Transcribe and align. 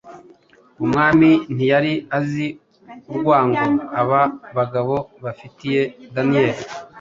Umwami 0.83 1.29
ntiyari 1.55 1.93
azi 2.17 2.47
urwango 3.11 3.65
aba 4.01 4.21
bagabo 4.57 4.95
bafitiye 5.23 5.81
Daniyeli, 6.15 6.61